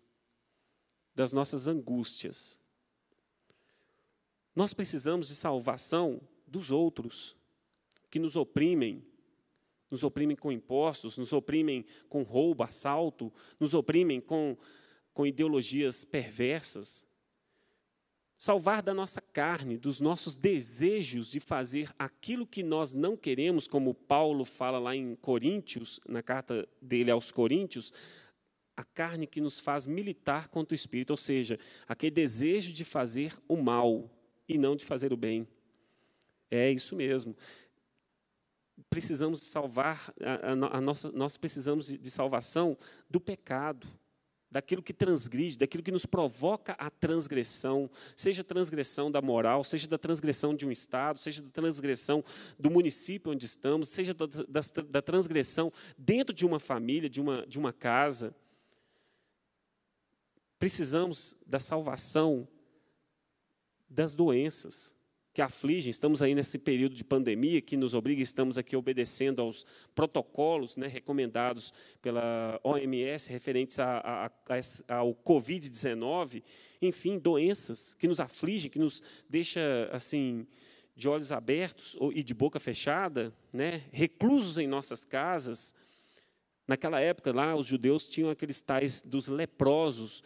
[1.14, 2.61] das nossas angústias.
[4.55, 7.37] Nós precisamos de salvação dos outros
[8.11, 9.05] que nos oprimem,
[9.90, 14.57] nos oprimem com impostos, nos oprimem com roubo, assalto, nos oprimem com,
[15.12, 17.07] com ideologias perversas.
[18.42, 23.92] Salvar da nossa carne, dos nossos desejos de fazer aquilo que nós não queremos, como
[23.92, 27.92] Paulo fala lá em Coríntios, na carta dele aos Coríntios,
[28.74, 33.35] a carne que nos faz militar contra o espírito, ou seja, aquele desejo de fazer
[33.46, 34.11] o mal
[34.48, 35.46] e não de fazer o bem.
[36.50, 37.37] É isso mesmo
[38.88, 42.76] precisamos salvar, a, a, a nossa, nós precisamos de salvação
[43.09, 43.87] do pecado,
[44.50, 49.86] daquilo que transgride, daquilo que nos provoca a transgressão, seja a transgressão da moral, seja
[49.86, 52.24] da transgressão de um Estado, seja da transgressão
[52.58, 57.46] do município onde estamos, seja da, da, da transgressão dentro de uma família, de uma,
[57.46, 58.34] de uma casa.
[60.58, 62.48] Precisamos da salvação
[63.88, 64.94] das doenças,
[65.32, 65.90] que afligem.
[65.90, 69.64] Estamos aí nesse período de pandemia que nos obriga, estamos aqui obedecendo aos
[69.94, 76.42] protocolos né, recomendados pela OMS referentes a, a, a, ao Covid-19.
[76.82, 80.46] Enfim, doenças que nos afligem, que nos deixa assim
[80.96, 85.74] de olhos abertos e de boca fechada, né, reclusos em nossas casas
[86.70, 90.22] Naquela época, lá, os judeus tinham aqueles tais dos leprosos.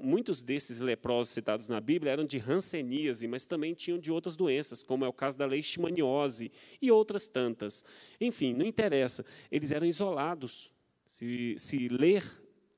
[0.00, 4.82] Muitos desses leprosos citados na Bíblia eram de ranceníase, mas também tinham de outras doenças,
[4.82, 6.50] como é o caso da leishmaniose
[6.82, 7.84] e outras tantas.
[8.20, 9.24] Enfim, não interessa.
[9.48, 10.72] Eles eram isolados.
[11.06, 12.24] Se, se ler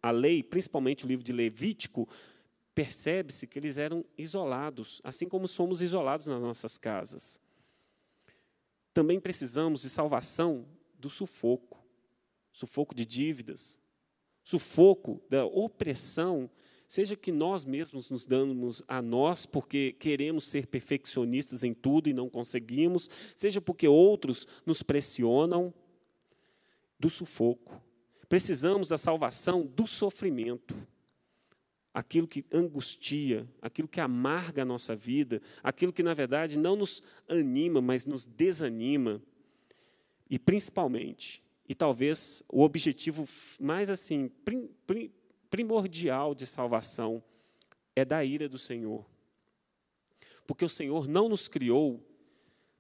[0.03, 2.07] a lei, principalmente o livro de Levítico,
[2.75, 7.41] percebe-se que eles eram isolados, assim como somos isolados nas nossas casas.
[8.93, 10.67] Também precisamos de salvação
[10.99, 11.78] do sufoco
[12.59, 13.79] sufoco de dívidas,
[14.43, 16.51] sufoco da opressão,
[16.89, 22.13] seja que nós mesmos nos damos a nós porque queremos ser perfeccionistas em tudo e
[22.13, 25.73] não conseguimos, seja porque outros nos pressionam,
[26.99, 27.81] do sufoco.
[28.29, 30.75] Precisamos da salvação do sofrimento.
[31.95, 37.05] Aquilo que angustia, aquilo que amarga a nossa vida, aquilo que, na verdade, não nos
[37.29, 39.23] anima, mas nos desanima.
[40.29, 43.29] E, principalmente, e talvez o objetivo
[43.61, 45.13] mais assim prim, prim,
[45.51, 47.23] primordial de salvação
[47.95, 49.05] é da ira do Senhor.
[50.47, 52.03] Porque o Senhor não nos criou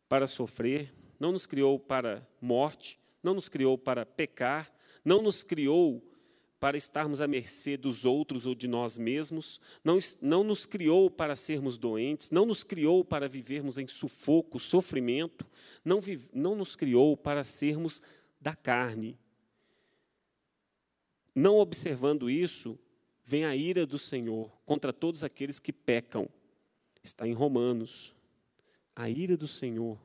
[0.08, 4.72] para sofrer, não nos criou para morte, não nos criou para pecar,
[5.04, 6.02] não nos criou
[6.60, 11.36] para estarmos à mercê dos outros ou de nós mesmos, não, não nos criou para
[11.36, 15.46] sermos doentes, não nos criou para vivermos em sufoco, sofrimento,
[15.84, 16.00] não,
[16.32, 18.02] não nos criou para sermos
[18.48, 19.18] da carne.
[21.34, 22.78] Não observando isso,
[23.22, 26.26] vem a ira do Senhor contra todos aqueles que pecam.
[27.02, 28.14] Está em Romanos.
[28.96, 30.00] A ira do Senhor.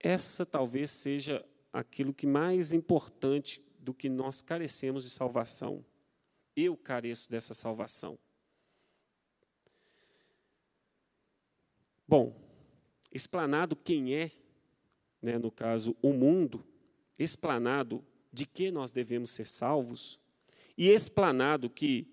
[0.00, 5.84] Essa talvez seja aquilo que mais importante do que nós carecemos de salvação.
[6.56, 8.18] Eu careço dessa salvação.
[12.08, 12.34] Bom,
[13.12, 14.30] explanado quem é
[15.22, 16.64] né, no caso, o mundo,
[17.18, 20.20] explanado de que nós devemos ser salvos,
[20.76, 22.08] e explanado que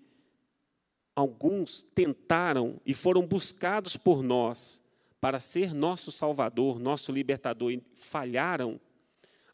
[1.14, 4.82] alguns tentaram e foram buscados por nós
[5.20, 8.80] para ser nosso Salvador, nosso libertador, e falharam,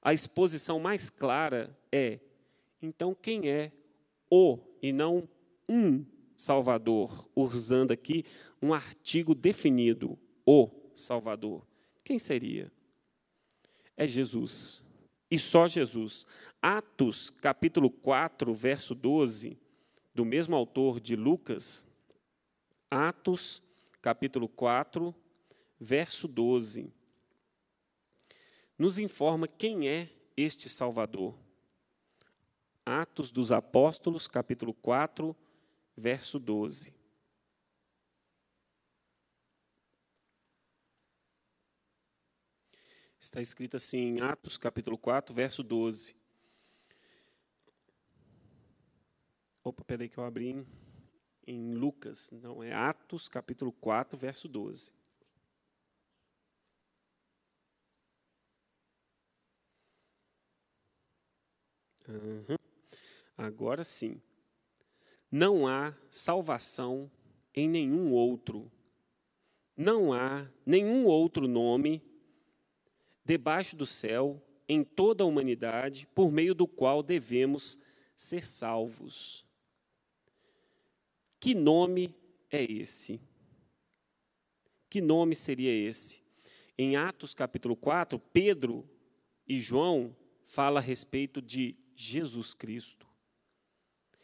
[0.00, 2.20] a exposição mais clara é:
[2.80, 3.72] então quem é
[4.30, 5.28] o e não
[5.68, 6.04] um
[6.36, 7.28] Salvador?
[7.34, 8.24] Usando aqui
[8.62, 11.66] um artigo definido, o Salvador.
[12.04, 12.70] Quem seria?
[13.96, 14.84] É Jesus.
[15.30, 16.26] E só Jesus.
[16.60, 19.58] Atos, capítulo 4, verso 12,
[20.14, 21.90] do mesmo autor de Lucas.
[22.90, 23.62] Atos,
[24.00, 25.14] capítulo 4,
[25.78, 26.92] verso 12.
[28.78, 31.34] Nos informa quem é este Salvador.
[32.84, 35.34] Atos dos Apóstolos, capítulo 4,
[35.96, 36.95] verso 12.
[43.26, 46.14] Está escrito assim em Atos, capítulo 4, verso 12.
[49.64, 50.66] Opa, peraí que eu abri em,
[51.44, 52.30] em Lucas.
[52.30, 54.92] Não, é Atos, capítulo 4, verso 12.
[62.06, 62.56] Uhum.
[63.36, 64.22] Agora sim.
[65.28, 67.10] Não há salvação
[67.52, 68.70] em nenhum outro.
[69.76, 72.14] Não há nenhum outro nome
[73.26, 77.78] debaixo do céu em toda a humanidade por meio do qual devemos
[78.16, 79.44] ser salvos.
[81.40, 82.14] Que nome
[82.50, 83.20] é esse?
[84.88, 86.22] Que nome seria esse?
[86.78, 88.88] Em Atos capítulo 4, Pedro
[89.46, 93.06] e João falam a respeito de Jesus Cristo.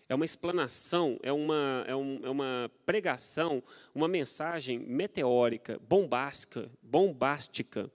[0.08, 3.62] É uma explanação, é uma, é, um, é uma pregação,
[3.94, 7.90] uma mensagem meteórica, bombástica, bombástica,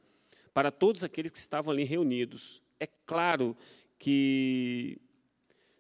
[0.58, 2.64] para todos aqueles que estavam ali reunidos.
[2.80, 3.56] É claro
[4.00, 5.00] que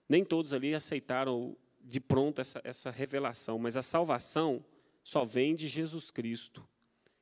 [0.07, 4.63] nem todos ali aceitaram de pronto essa, essa revelação, mas a salvação
[5.03, 6.63] só vem de Jesus Cristo.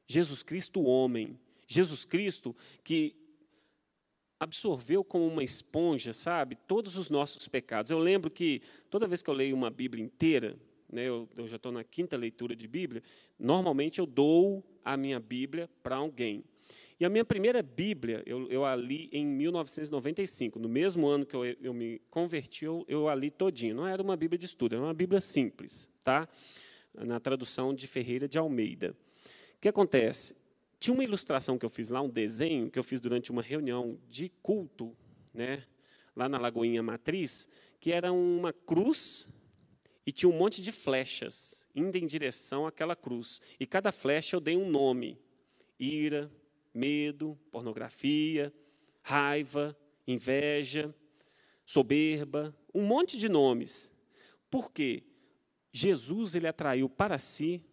[0.06, 1.40] Jesus Cristo, homem.
[1.66, 3.16] Jesus Cristo que
[4.38, 7.90] absorveu como uma esponja, sabe, todos os nossos pecados.
[7.90, 10.60] Eu lembro que toda vez que eu leio uma Bíblia inteira,
[10.92, 13.02] né, eu, eu já estou na quinta leitura de Bíblia,
[13.40, 16.44] normalmente eu dou a minha Bíblia para alguém.
[17.00, 21.36] E a minha primeira Bíblia, eu, eu a li em 1995, no mesmo ano que
[21.36, 23.76] eu, eu me converti, eu, eu a li todinho.
[23.76, 26.28] Não era uma Bíblia de estudo, era uma Bíblia simples, tá?
[27.04, 28.96] na tradução de Ferreira de Almeida.
[29.58, 30.38] O que acontece?
[30.80, 34.00] Tinha uma ilustração que eu fiz lá, um desenho que eu fiz durante uma reunião
[34.10, 34.96] de culto,
[35.34, 35.64] né,
[36.16, 39.34] lá na Lagoinha Matriz, que era uma cruz
[40.06, 43.42] e tinha um monte de flechas indo em direção àquela cruz.
[43.60, 45.20] E cada flecha eu dei um nome:
[45.80, 46.32] ira,
[46.76, 48.54] medo, pornografia,
[49.02, 49.76] raiva,
[50.08, 50.94] inveja,
[51.66, 53.92] soberba, um monte de nomes.
[54.50, 55.04] Por quê?
[55.72, 57.64] Jesus ele atraiu para si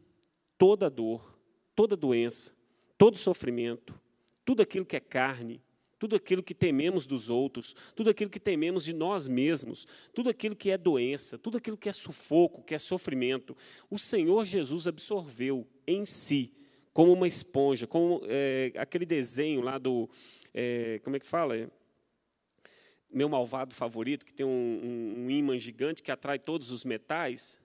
[0.56, 1.38] toda dor,
[1.74, 2.54] toda doença,
[2.96, 3.98] todo sofrimento,
[4.44, 5.62] tudo aquilo que é carne,
[5.98, 10.56] tudo aquilo que tememos dos outros, tudo aquilo que tememos de nós mesmos, tudo aquilo
[10.56, 13.56] que é doença, tudo aquilo que é sufoco, que é sofrimento,
[13.88, 16.52] o Senhor Jesus absorveu em si,
[16.92, 20.08] como uma esponja, como é, aquele desenho lá do.
[20.52, 21.70] É, como é que fala?
[23.10, 27.60] Meu malvado favorito, que tem um, um, um imã gigante que atrai todos os metais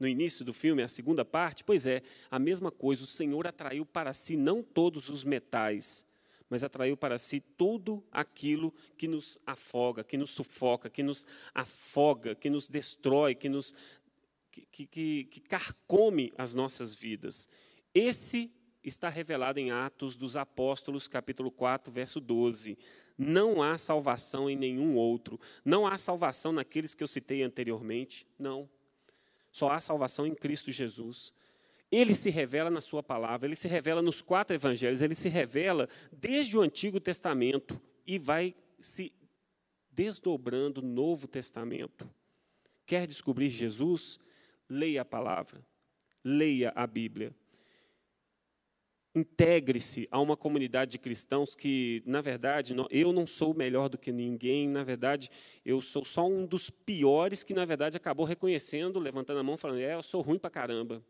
[0.00, 3.84] no início do filme, a segunda parte, pois é, a mesma coisa, o Senhor atraiu
[3.84, 6.06] para si não todos os metais,
[6.48, 12.34] mas atraiu para si tudo aquilo que nos afoga, que nos sufoca, que nos afoga,
[12.34, 13.74] que nos destrói, que nos
[14.50, 17.48] que, que, que carcome as nossas vidas.
[17.94, 18.50] Esse
[18.82, 22.78] está revelado em Atos dos Apóstolos, capítulo 4, verso 12.
[23.16, 25.38] Não há salvação em nenhum outro.
[25.64, 28.26] Não há salvação naqueles que eu citei anteriormente.
[28.38, 28.68] Não.
[29.52, 31.34] Só há salvação em Cristo Jesus.
[31.90, 35.88] Ele se revela na Sua palavra, ele se revela nos quatro evangelhos, ele se revela
[36.12, 39.12] desde o Antigo Testamento e vai se
[39.90, 42.08] desdobrando no Novo Testamento.
[42.86, 44.20] Quer descobrir Jesus?
[44.68, 45.66] Leia a palavra,
[46.24, 47.34] leia a Bíblia.
[49.12, 54.12] Integre-se a uma comunidade de cristãos que, na verdade, eu não sou melhor do que
[54.12, 55.28] ninguém, na verdade,
[55.64, 59.80] eu sou só um dos piores que, na verdade, acabou reconhecendo, levantando a mão, falando:
[59.80, 61.04] é, eu sou ruim para caramba.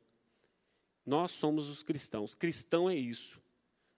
[1.04, 2.34] Nós somos os cristãos.
[2.34, 3.38] Cristão é isso.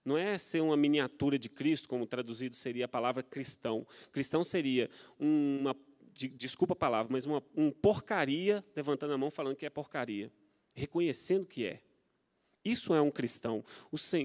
[0.03, 3.87] Não é ser uma miniatura de Cristo, como traduzido seria a palavra cristão.
[4.11, 5.73] Cristão seria uma,
[6.13, 10.29] desculpa a palavra, mas uma um porcaria, levantando a mão, falando que é porcaria,
[10.73, 11.81] reconhecendo que é.
[12.63, 13.63] Isso é um cristão.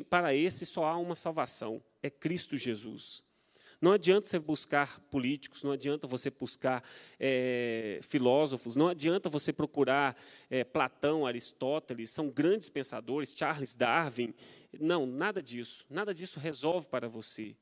[0.09, 3.24] para esse só há uma salvação: é Cristo Jesus.
[3.81, 6.83] Não adianta você buscar políticos, não adianta você buscar
[7.18, 10.16] é, filósofos, não adianta você procurar
[10.51, 14.35] é, Platão, Aristóteles, são grandes pensadores, Charles Darwin.
[14.81, 15.87] Não, nada disso.
[15.88, 17.55] Nada disso resolve para você.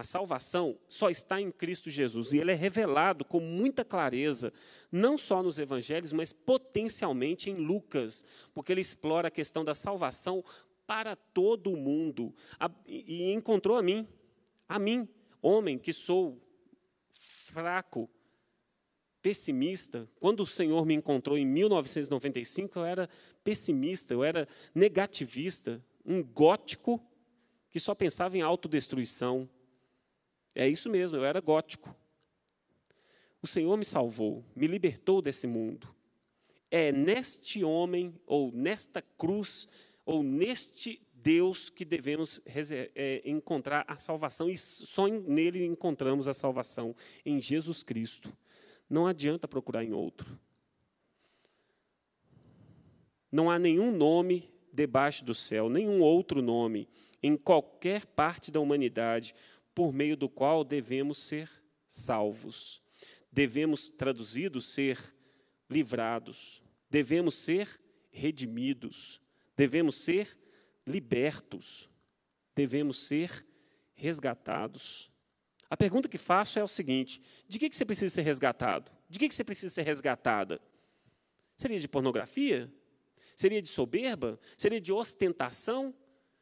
[0.00, 4.50] A salvação só está em Cristo Jesus e ele é revelado com muita clareza,
[4.90, 8.24] não só nos evangelhos, mas potencialmente em Lucas,
[8.54, 10.42] porque ele explora a questão da salvação
[10.86, 12.34] para todo o mundo
[12.86, 14.08] e encontrou a mim,
[14.66, 15.06] a mim,
[15.42, 16.40] homem que sou
[17.12, 18.08] fraco,
[19.20, 20.08] pessimista.
[20.18, 23.06] Quando o Senhor me encontrou em 1995, eu era
[23.44, 27.06] pessimista, eu era negativista, um gótico
[27.68, 29.46] que só pensava em autodestruição,
[30.54, 31.94] é isso mesmo, eu era gótico.
[33.42, 35.88] O Senhor me salvou, me libertou desse mundo.
[36.70, 39.68] É neste homem, ou nesta cruz,
[40.04, 42.40] ou neste Deus que devemos
[42.94, 46.94] é, encontrar a salvação, e só nele encontramos a salvação,
[47.24, 48.32] em Jesus Cristo.
[48.88, 50.38] Não adianta procurar em outro.
[53.30, 56.88] Não há nenhum nome debaixo do céu, nenhum outro nome,
[57.22, 59.34] em qualquer parte da humanidade,
[59.80, 61.50] por meio do qual devemos ser
[61.88, 62.82] salvos.
[63.32, 64.98] Devemos, traduzido, ser
[65.70, 66.62] livrados.
[66.90, 69.22] Devemos ser redimidos.
[69.56, 70.38] Devemos ser
[70.86, 71.88] libertos.
[72.54, 73.46] Devemos ser
[73.94, 75.10] resgatados.
[75.70, 78.92] A pergunta que faço é o seguinte: de que você precisa ser resgatado?
[79.08, 80.60] De que você precisa ser resgatada?
[81.56, 82.70] Seria de pornografia?
[83.34, 84.38] Seria de soberba?
[84.58, 85.94] Seria de ostentação?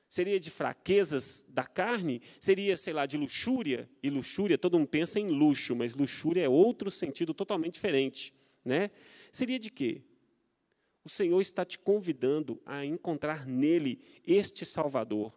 [0.09, 2.22] Seria de fraquezas da carne?
[2.40, 3.88] Seria, sei lá, de luxúria?
[4.02, 8.32] E luxúria, todo mundo pensa em luxo, mas luxúria é outro sentido totalmente diferente.
[8.64, 8.90] Né?
[9.30, 10.02] Seria de quê?
[11.04, 15.32] O Senhor está te convidando a encontrar nele este Salvador.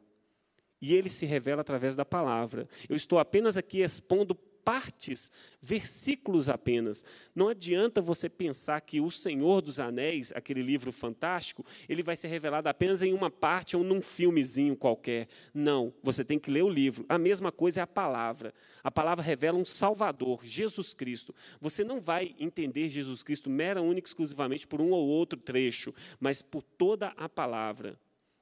[0.81, 2.67] E ele se revela através da palavra.
[2.89, 4.33] Eu estou apenas aqui expondo
[4.63, 5.31] partes,
[5.61, 7.03] versículos apenas.
[7.35, 12.27] Não adianta você pensar que o Senhor dos Anéis, aquele livro fantástico, ele vai ser
[12.27, 15.27] revelado apenas em uma parte ou num filmezinho qualquer.
[15.53, 17.05] Não, você tem que ler o livro.
[17.09, 18.53] A mesma coisa é a palavra.
[18.83, 21.33] A palavra revela um Salvador, Jesus Cristo.
[21.59, 26.41] Você não vai entender Jesus Cristo mera, única, exclusivamente por um ou outro trecho, mas
[26.41, 27.99] por toda a palavra.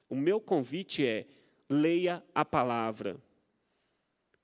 [0.08, 1.26] O meu convite é:
[1.68, 3.16] leia a palavra.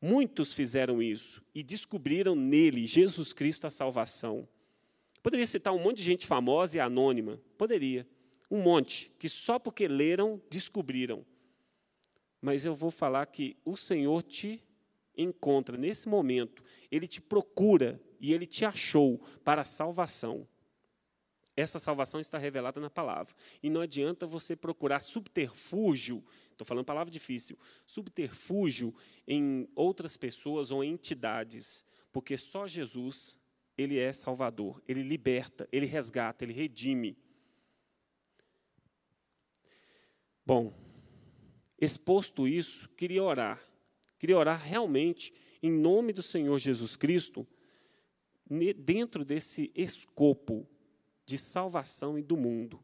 [0.01, 4.49] Muitos fizeram isso e descobriram nele, Jesus Cristo, a salvação.
[5.22, 7.40] Poderia citar um monte de gente famosa e anônima?
[7.57, 8.07] Poderia.
[8.51, 11.24] Um monte, que só porque leram, descobriram.
[12.40, 14.62] Mas eu vou falar que o Senhor te
[15.16, 20.47] encontra nesse momento, ele te procura e ele te achou para a salvação.
[21.57, 23.34] Essa salvação está revelada na palavra.
[23.62, 26.22] E não adianta você procurar subterfúgio
[26.57, 27.59] Estou falando palavra difícil.
[27.85, 28.95] Subterfúgio
[29.29, 33.39] em outras pessoas ou entidades, porque só Jesus,
[33.77, 37.19] ele é salvador, ele liberta, ele resgata, ele redime.
[40.47, 40.73] Bom,
[41.79, 43.63] exposto isso, queria orar.
[44.19, 47.47] Queria orar realmente em nome do Senhor Jesus Cristo,
[48.79, 50.67] dentro desse escopo
[51.27, 52.83] de salvação e do mundo.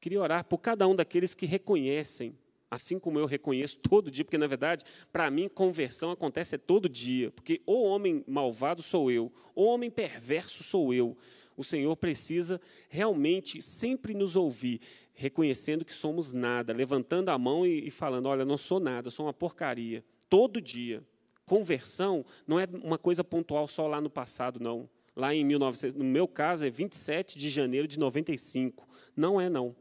[0.00, 2.38] Queria orar por cada um daqueles que reconhecem
[2.72, 7.30] assim como eu reconheço todo dia, porque na verdade, para mim, conversão acontece todo dia,
[7.30, 11.14] porque o homem malvado sou eu, o homem perverso sou eu.
[11.54, 12.58] O Senhor precisa
[12.88, 14.80] realmente sempre nos ouvir,
[15.12, 19.26] reconhecendo que somos nada, levantando a mão e, e falando: Olha, não sou nada, sou
[19.26, 20.02] uma porcaria.
[20.30, 21.04] Todo dia.
[21.44, 24.88] Conversão não é uma coisa pontual só lá no passado, não.
[25.14, 28.88] Lá em 1900, no meu caso, é 27 de janeiro de 95.
[29.14, 29.76] Não é, não.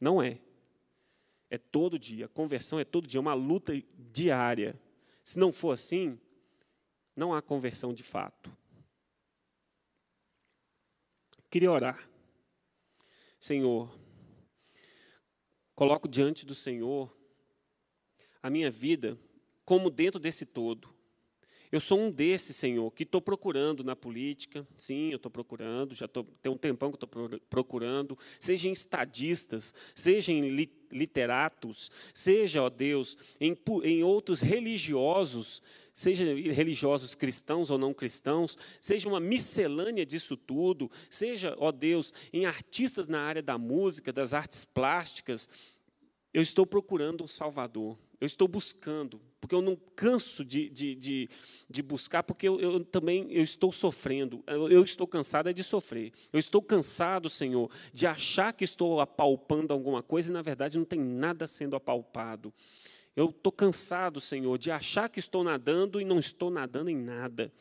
[0.00, 0.40] Não é.
[1.50, 2.28] É todo dia.
[2.28, 3.72] Conversão é todo dia, é uma luta
[4.12, 4.80] diária.
[5.22, 6.18] Se não for assim,
[7.14, 8.56] não há conversão de fato.
[11.50, 12.08] Queria orar.
[13.40, 13.92] Senhor,
[15.74, 17.12] coloco diante do Senhor
[18.42, 19.18] a minha vida
[19.64, 20.94] como dentro desse todo.
[21.72, 26.08] Eu sou um desses, Senhor, que estou procurando na política, sim, eu estou procurando, já
[26.08, 32.68] tô, tem um tempão que estou procurando, seja em estadistas, seja em literatos, seja, ó
[32.68, 35.62] Deus, em, em outros religiosos,
[35.94, 42.46] seja religiosos cristãos ou não cristãos, seja uma miscelânea disso tudo, seja, ó Deus, em
[42.46, 45.48] artistas na área da música, das artes plásticas,
[46.34, 47.96] eu estou procurando um Salvador.
[48.20, 51.30] Eu estou buscando, porque eu não canso de, de, de,
[51.68, 54.44] de buscar, porque eu, eu, também eu estou sofrendo.
[54.46, 56.12] Eu, eu estou cansado é de sofrer.
[56.32, 60.84] Eu estou cansado, Senhor, de achar que estou apalpando alguma coisa e, na verdade, não
[60.84, 62.52] tem nada sendo apalpado.
[63.16, 67.52] Eu estou cansado, Senhor, de achar que estou nadando e não estou nadando em nada.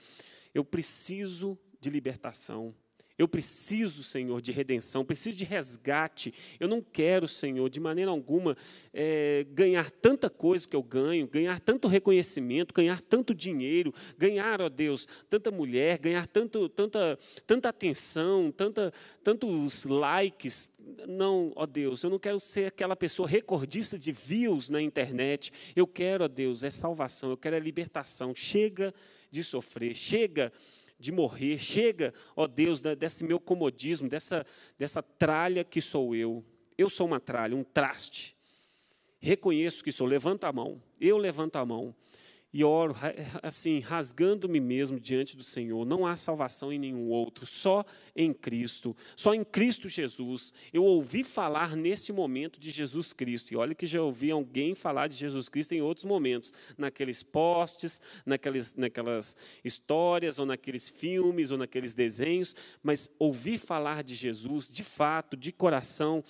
[0.53, 2.75] Eu preciso de libertação.
[3.19, 6.33] Eu preciso, Senhor, de redenção, preciso de resgate.
[6.57, 8.55] Eu não quero, Senhor, de maneira alguma,
[8.93, 14.69] é, ganhar tanta coisa que eu ganho, ganhar tanto reconhecimento, ganhar tanto dinheiro, ganhar, ó
[14.69, 20.69] Deus, tanta mulher, ganhar tanto, tanta, tanta atenção, tanta, tantos likes.
[21.05, 25.51] Não, ó Deus, eu não quero ser aquela pessoa recordista de views na internet.
[25.75, 28.33] Eu quero, ó Deus, é salvação, eu quero é libertação.
[28.33, 28.93] Chega
[29.29, 30.53] de sofrer, chega
[30.99, 31.57] de morrer.
[31.57, 34.45] Chega, ó Deus, desse meu comodismo, dessa,
[34.77, 36.43] dessa tralha que sou eu.
[36.77, 38.37] Eu sou uma tralha, um traste.
[39.19, 40.07] Reconheço que sou.
[40.07, 40.81] Levanta a mão.
[40.99, 41.95] Eu levanto a mão.
[42.51, 42.95] E oro
[43.43, 45.85] assim, rasgando-me mesmo diante do Senhor.
[45.85, 47.85] Não há salvação em nenhum outro, só
[48.15, 50.51] em Cristo, só em Cristo Jesus.
[50.73, 55.07] Eu ouvi falar nesse momento de Jesus Cristo, e olha que já ouvi alguém falar
[55.07, 61.57] de Jesus Cristo em outros momentos, naqueles posts, naqueles, naquelas histórias, ou naqueles filmes, ou
[61.57, 66.23] naqueles desenhos, mas ouvir falar de Jesus, de fato, de coração,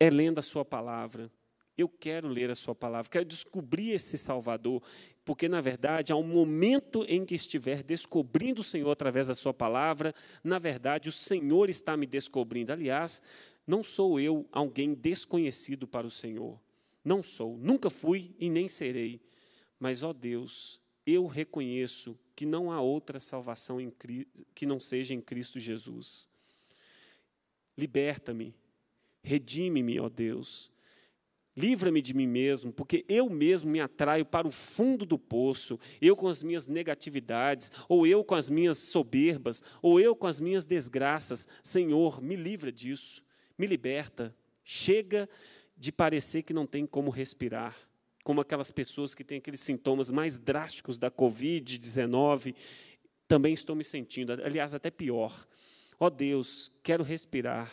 [0.00, 1.30] é lendo a Sua palavra.
[1.76, 4.82] Eu quero ler a Sua palavra, quero descobrir esse Salvador,
[5.24, 10.14] porque, na verdade, um momento em que estiver descobrindo o Senhor através da Sua palavra,
[10.42, 12.72] na verdade, o Senhor está me descobrindo.
[12.72, 13.20] Aliás,
[13.66, 16.58] não sou eu alguém desconhecido para o Senhor.
[17.04, 19.20] Não sou, nunca fui e nem serei.
[19.78, 23.78] Mas, ó Deus, eu reconheço que não há outra salvação
[24.54, 26.26] que não seja em Cristo Jesus.
[27.76, 28.54] Liberta-me,
[29.22, 30.74] redime-me, ó Deus
[31.56, 36.14] Livra-me de mim mesmo, porque eu mesmo me atraio para o fundo do poço, eu
[36.14, 40.66] com as minhas negatividades, ou eu com as minhas soberbas, ou eu com as minhas
[40.66, 41.48] desgraças.
[41.62, 43.24] Senhor, me livra disso,
[43.56, 44.36] me liberta.
[44.62, 45.26] Chega
[45.74, 47.74] de parecer que não tem como respirar,
[48.22, 52.54] como aquelas pessoas que têm aqueles sintomas mais drásticos da Covid-19.
[53.26, 55.46] Também estou me sentindo, aliás, até pior.
[55.98, 57.72] Ó oh Deus, quero respirar,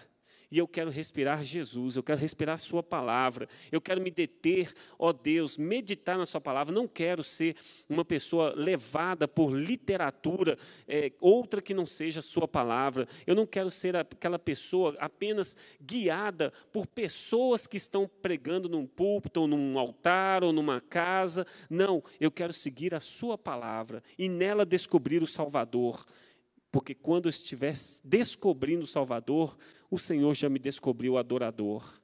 [0.54, 5.12] e eu quero respirar Jesus, eu quero respirar Sua palavra, eu quero me deter, ó
[5.12, 6.72] Deus, meditar na Sua palavra.
[6.72, 7.56] Não quero ser
[7.90, 10.56] uma pessoa levada por literatura,
[10.88, 13.08] é, outra que não seja a Sua palavra.
[13.26, 19.42] Eu não quero ser aquela pessoa apenas guiada por pessoas que estão pregando num púlpito,
[19.42, 21.48] ou num altar, ou numa casa.
[21.68, 26.06] Não, eu quero seguir a Sua palavra e nela descobrir o Salvador.
[26.74, 29.56] Porque quando eu estiver descobrindo o Salvador,
[29.92, 32.02] o Senhor já me descobriu adorador.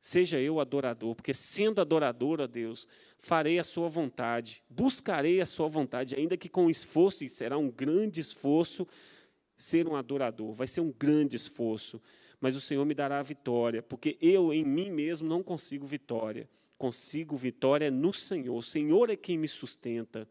[0.00, 2.86] Seja eu adorador, porque sendo adorador a Deus,
[3.18, 7.68] farei a sua vontade, buscarei a sua vontade, ainda que com esforço, e será um
[7.68, 8.86] grande esforço
[9.58, 12.00] ser um adorador, vai ser um grande esforço,
[12.40, 16.48] mas o Senhor me dará a vitória, porque eu em mim mesmo não consigo vitória,
[16.78, 20.28] consigo vitória no Senhor, o Senhor é quem me sustenta.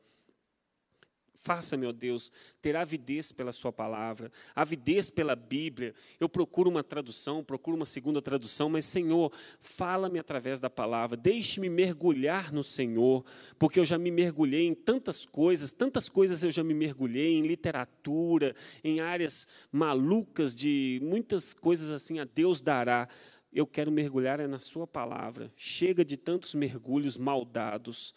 [1.42, 5.94] Faça-me, ó Deus, ter avidez pela Sua palavra, avidez pela Bíblia.
[6.20, 11.70] Eu procuro uma tradução, procuro uma segunda tradução, mas, Senhor, fala-me através da palavra, deixe-me
[11.70, 13.24] mergulhar no Senhor,
[13.58, 17.48] porque eu já me mergulhei em tantas coisas, tantas coisas eu já me mergulhei, em
[17.48, 23.08] literatura, em áreas malucas de muitas coisas assim, a Deus dará.
[23.52, 25.52] Eu quero mergulhar é na Sua palavra.
[25.56, 28.14] Chega de tantos mergulhos maldados.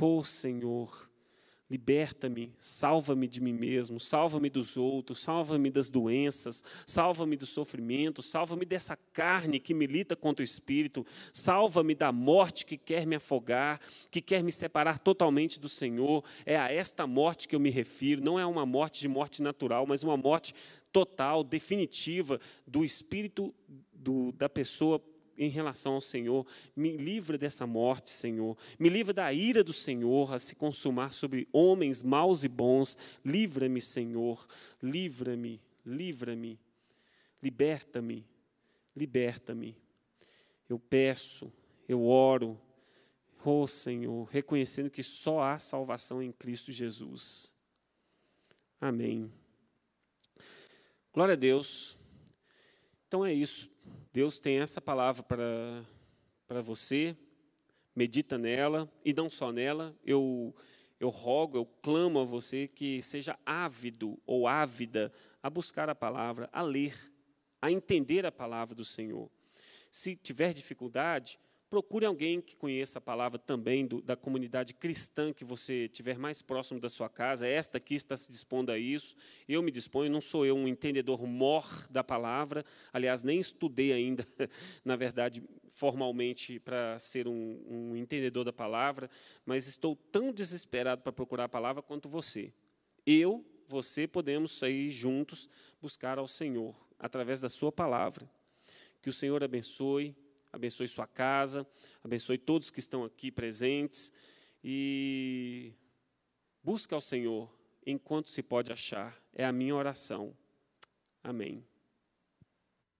[0.00, 1.13] Oh, Senhor
[1.70, 8.66] Liberta-me, salva-me de mim mesmo, salva-me dos outros, salva-me das doenças, salva-me do sofrimento, salva-me
[8.66, 14.20] dessa carne que milita contra o espírito, salva-me da morte que quer me afogar, que
[14.20, 16.22] quer me separar totalmente do Senhor.
[16.44, 19.86] É a esta morte que eu me refiro, não é uma morte de morte natural,
[19.86, 20.54] mas uma morte
[20.92, 23.54] total, definitiva do espírito
[23.92, 25.02] do, da pessoa
[25.36, 26.46] em relação ao Senhor.
[26.74, 28.56] Me livra dessa morte, Senhor.
[28.78, 32.96] Me livra da ira do Senhor a se consumar sobre homens maus e bons.
[33.24, 34.46] Livra-me, Senhor.
[34.82, 36.58] Livra-me, livra-me.
[37.42, 38.26] Liberta-me,
[38.96, 39.76] liberta-me.
[40.66, 41.52] Eu peço,
[41.86, 42.58] eu oro,
[43.44, 47.54] oh Senhor, reconhecendo que só há salvação em Cristo Jesus.
[48.80, 49.30] Amém.
[51.12, 51.98] Glória a Deus.
[53.14, 53.70] Então é isso.
[54.12, 55.86] Deus tem essa palavra para,
[56.48, 57.16] para você,
[57.94, 60.52] medita nela, e não só nela, eu,
[60.98, 66.50] eu rogo, eu clamo a você que seja ávido ou ávida a buscar a palavra,
[66.52, 66.92] a ler,
[67.62, 69.30] a entender a palavra do Senhor.
[69.92, 71.38] Se tiver dificuldade,
[71.74, 76.40] procure alguém que conheça a palavra também do, da comunidade cristã que você tiver mais
[76.40, 77.48] próximo da sua casa.
[77.48, 79.16] Esta aqui está se dispondo a isso.
[79.48, 82.64] Eu me disponho, não sou eu um entendedor mor da palavra.
[82.92, 84.24] Aliás, nem estudei ainda,
[84.84, 89.10] na verdade, formalmente para ser um, um entendedor da palavra,
[89.44, 92.52] mas estou tão desesperado para procurar a palavra quanto você.
[93.04, 95.48] Eu, você, podemos sair juntos
[95.82, 98.30] buscar ao Senhor através da Sua palavra.
[99.02, 100.14] Que o Senhor abençoe
[100.54, 101.66] abençoe sua casa,
[102.02, 104.12] abençoe todos que estão aqui presentes
[104.62, 105.72] e
[106.62, 107.52] busca ao Senhor
[107.86, 109.20] enquanto se pode achar.
[109.32, 110.36] É a minha oração.
[111.22, 111.64] Amém.